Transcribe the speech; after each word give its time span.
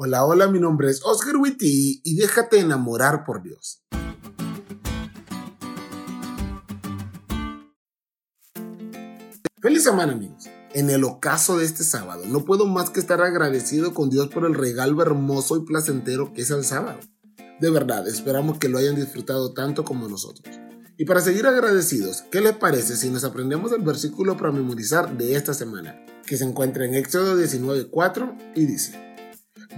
Hola, 0.00 0.24
hola, 0.24 0.46
mi 0.46 0.60
nombre 0.60 0.88
es 0.92 1.00
Oscar 1.04 1.34
Witty 1.38 2.02
y 2.04 2.14
déjate 2.14 2.60
enamorar 2.60 3.24
por 3.24 3.42
Dios. 3.42 3.82
Feliz 9.60 9.82
semana 9.82 10.12
amigos. 10.12 10.44
En 10.72 10.88
el 10.90 11.02
ocaso 11.02 11.58
de 11.58 11.64
este 11.64 11.82
sábado 11.82 12.22
no 12.28 12.44
puedo 12.44 12.64
más 12.66 12.90
que 12.90 13.00
estar 13.00 13.20
agradecido 13.20 13.92
con 13.92 14.08
Dios 14.08 14.28
por 14.28 14.44
el 14.44 14.54
regalo 14.54 15.02
hermoso 15.02 15.56
y 15.56 15.64
placentero 15.64 16.32
que 16.32 16.42
es 16.42 16.50
el 16.50 16.64
sábado. 16.64 17.00
De 17.60 17.68
verdad, 17.68 18.06
esperamos 18.06 18.58
que 18.58 18.68
lo 18.68 18.78
hayan 18.78 18.94
disfrutado 18.94 19.52
tanto 19.52 19.82
como 19.82 20.06
nosotros. 20.06 20.60
Y 20.96 21.06
para 21.06 21.20
seguir 21.20 21.44
agradecidos, 21.48 22.22
¿qué 22.30 22.40
les 22.40 22.54
parece 22.54 22.96
si 22.96 23.10
nos 23.10 23.24
aprendemos 23.24 23.72
el 23.72 23.82
versículo 23.82 24.36
para 24.36 24.52
memorizar 24.52 25.18
de 25.18 25.34
esta 25.34 25.54
semana? 25.54 25.96
Que 26.24 26.36
se 26.36 26.44
encuentra 26.44 26.84
en 26.84 26.94
Éxodo 26.94 27.36
19.4 27.36 28.52
y 28.54 28.66
dice, 28.66 29.07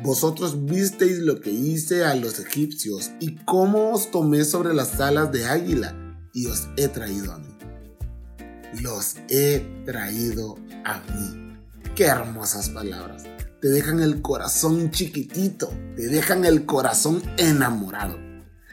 vosotros 0.02 0.64
visteis 0.64 1.18
lo 1.18 1.40
que 1.40 1.50
hice 1.50 2.04
a 2.04 2.14
los 2.14 2.38
egipcios 2.38 3.10
y 3.20 3.36
cómo 3.44 3.92
os 3.92 4.10
tomé 4.10 4.44
sobre 4.44 4.72
las 4.72 4.98
alas 5.00 5.30
de 5.30 5.44
águila 5.44 5.94
y 6.32 6.46
os 6.46 6.68
he 6.76 6.88
traído 6.88 7.32
a 7.32 7.38
mí. 7.38 7.54
Los 8.80 9.16
he 9.28 9.82
traído 9.84 10.56
a 10.84 11.00
mí. 11.00 11.58
Qué 11.94 12.04
hermosas 12.04 12.70
palabras. 12.70 13.24
Te 13.60 13.68
dejan 13.68 14.00
el 14.00 14.22
corazón 14.22 14.90
chiquitito, 14.90 15.70
te 15.96 16.08
dejan 16.08 16.46
el 16.46 16.64
corazón 16.64 17.22
enamorado. 17.36 18.18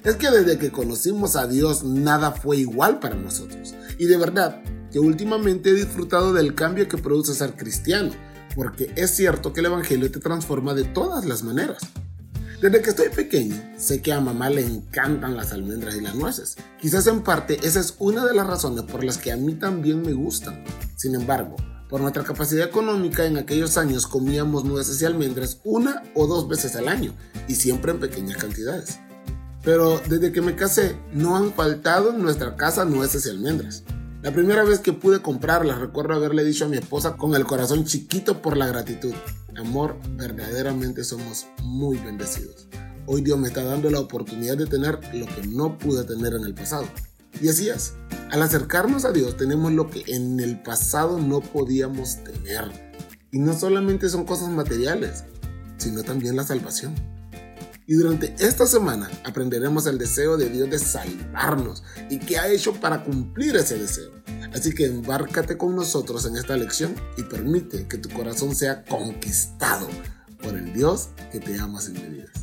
Es 0.05 0.16
que 0.16 0.32
desde 0.32 0.57
que 0.57 0.71
conocimos 0.71 1.35
a 1.35 1.46
Dios 1.46 1.84
nada 1.84 2.32
fue 2.32 2.57
igual 2.57 2.99
para 2.99 3.16
nosotros. 3.16 3.73
Y 3.98 4.05
de 4.05 4.16
verdad 4.16 4.62
que 4.91 4.99
últimamente 4.99 5.71
he 5.71 5.73
disfrutado 5.73 6.32
del 6.32 6.55
cambio 6.55 6.88
que 6.88 6.98
produce 6.98 7.34
ser 7.34 7.55
cristiano 7.57 8.12
porque 8.58 8.92
es 8.96 9.12
cierto 9.12 9.54
que 9.54 9.60
el 9.60 9.68
Evangelio 9.68 10.12
te 10.12 10.20
transforma 10.20 10.74
de 10.74 10.84
todas 10.84 11.26
las 11.26 11.44
maneras. 11.44 11.78
Desde 12.60 12.82
que 12.82 12.90
estoy 12.90 13.10
pequeño, 13.10 13.56
sé 13.78 14.02
que 14.02 14.12
a 14.12 14.20
mamá 14.20 14.50
le 14.50 14.66
encantan 14.66 15.38
las 15.38 15.54
almendras 15.54 15.96
y 15.96 16.02
las 16.02 16.16
nueces. 16.16 16.58
Quizás 16.82 17.05
en 17.05 17.22
parte 17.22 17.60
esa 17.62 17.80
es 17.80 17.94
una 17.99 18.26
de 18.26 18.34
las 18.34 18.48
razones 18.48 18.86
por 18.86 19.04
las 19.04 19.20
que 19.20 19.32
a 19.32 19.38
mí 19.38 19.54
también 19.54 20.02
me 20.02 20.14
gustan. 20.14 20.64
Sin 20.96 21.14
embargo, 21.14 21.55
por 21.88 22.02
nuestra 22.02 22.24
capacidad 22.24 22.68
económica 22.68 23.27
en 23.27 23.38
aquellos 23.38 23.77
años 23.77 24.08
comíamos 24.08 24.66
nueces 24.66 24.99
y 25.04 25.05
almendras 25.05 25.62
una 25.64 26.02
o 26.16 26.26
dos 26.26 26.48
veces 26.48 26.76
al 26.76 26.88
año 26.88 27.14
y 27.48 27.54
siempre 27.54 27.92
en 27.92 27.99
pequeñas 27.99 28.38
cantidades. 28.38 28.98
Pero 29.64 30.02
desde 30.10 30.32
que 30.32 30.42
me 30.42 30.55
casé, 30.55 30.98
no 31.14 31.38
han 31.38 31.54
faltado 31.54 32.10
en 32.10 32.24
nuestra 32.24 32.55
casa 32.55 32.86
nueces 32.86 33.27
y 33.27 33.30
almendras. 33.30 33.84
La 34.23 34.34
primera 34.34 34.63
vez 34.63 34.79
que 34.79 34.93
pude 34.93 35.21
comprarlas, 35.21 35.77
recuerdo 35.77 36.15
haberle 36.15 36.43
dicho 36.43 36.65
a 36.65 36.68
mi 36.68 36.77
esposa 36.77 37.18
con 37.18 37.35
el 37.35 37.46
corazón 37.46 37.85
chiquito 37.85 38.41
por 38.41 38.57
la 38.57 38.65
gratitud. 38.65 39.13
Amor, 39.55 39.98
verdaderamente 40.15 41.04
somos 41.04 41.46
muy 41.63 41.98
bendecidos. 41.98 42.68
Hoy 43.05 43.21
Dios 43.21 43.37
me 43.37 43.48
está 43.48 43.63
dando 43.63 43.91
la 43.91 43.99
oportunidad 43.99 44.57
de 44.57 44.65
tener 44.65 44.99
lo 45.13 45.27
que 45.27 45.46
no 45.48 45.77
pude 45.77 46.04
tener 46.04 46.34
en 46.34 46.46
el 46.46 46.55
pasado. 46.55 46.87
Y 47.40 47.48
así 47.49 47.70
es. 47.70 47.93
Al 48.32 48.41
acercarnos 48.41 49.05
a 49.05 49.12
Dios 49.12 49.37
tenemos 49.37 49.71
lo 49.71 49.87
que 49.87 50.04
en 50.07 50.40
el 50.40 50.63
pasado 50.63 51.20
no 51.20 51.40
podíamos 51.40 52.18
tener. 52.24 52.90
Y 53.31 53.37
no 53.37 53.54
solamente 53.54 54.09
son 54.09 54.26
cosas 54.26 54.49
materiales, 54.49 55.26
sino 55.77 56.02
también 56.02 56.35
la 56.35 56.43
salvación. 56.43 56.96
Y 57.90 57.93
durante 57.96 58.35
esta 58.40 58.68
semana 58.68 59.10
aprenderemos 59.24 59.88
el 59.88 59.98
deseo 59.98 60.35
de 60.35 60.49
Dios 60.49 60.70
de 60.70 60.77
salvarnos 60.77 61.84
y 62.10 62.20
qué 62.20 62.38
ha 62.38 62.52
hecho 62.52 62.74
para 62.74 63.05
cumplir 63.05 63.55
ese 63.55 63.80
deseo. 63.80 64.12
Así 64.53 64.75
que 64.75 64.88
embárcate 64.88 65.57
con 65.57 65.74
nosotros 65.74 66.25
en 66.25 66.35
esta 66.35 66.58
lección 66.58 66.94
y 67.16 67.24
permite 67.24 67.88
que 67.88 67.97
tu 67.97 68.09
corazón 68.09 68.53
sea 68.53 68.84
conquistado 68.84 69.88
por 70.44 70.56
el 70.56 70.74
Dios 70.74 71.12
que 71.31 71.40
te 71.40 71.58
ama 71.58 71.80
sin 71.80 71.94
medidas. 71.94 72.34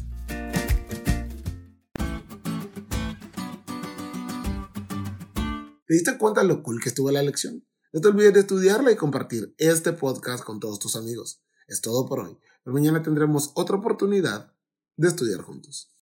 ¿Te 5.87 5.93
diste 5.93 6.17
cuenta 6.17 6.43
lo 6.43 6.63
cool 6.63 6.81
que 6.83 6.89
estuvo 6.89 7.11
la 7.11 7.23
lección? 7.23 7.67
No 7.93 8.01
te 8.01 8.09
olvides 8.09 8.33
de 8.33 8.41
estudiarla 8.41 8.93
y 8.93 8.97
compartir 8.97 9.55
este 9.59 9.93
podcast 9.93 10.43
con 10.43 10.59
todos 10.59 10.79
tus 10.79 10.97
amigos. 10.97 11.43
Es 11.69 11.83
todo 11.83 12.07
por 12.07 12.21
hoy, 12.21 12.39
pero 12.65 12.73
mañana 12.73 13.03
tendremos 13.03 13.53
otra 13.55 13.77
oportunidad 13.77 14.54
de 14.97 15.09
estudiar 15.09 15.41
juntos. 15.43 15.91